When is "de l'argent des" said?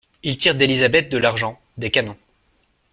1.11-1.91